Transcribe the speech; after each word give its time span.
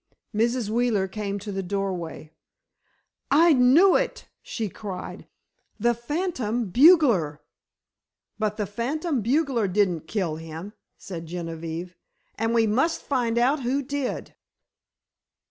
Mrs. 0.35 0.71
Wheeler 0.71 1.07
came 1.07 1.37
to 1.37 1.51
the 1.51 1.61
doorway. 1.61 2.33
"I 3.29 3.53
knew 3.53 3.95
it!" 3.95 4.27
she 4.41 4.67
cried; 4.67 5.27
"the 5.79 5.93
phantom 5.93 6.71
bugler!" 6.71 7.43
"But 8.39 8.57
the 8.57 8.65
phantom 8.65 9.21
bugler 9.21 9.67
didn't 9.67 10.07
kill 10.07 10.37
him," 10.37 10.73
said 10.97 11.27
Genevieve, 11.27 11.95
"and 12.33 12.51
we 12.55 12.65
must 12.65 13.03
find 13.03 13.37
out 13.37 13.59
who 13.61 13.83
did!" 13.83 14.33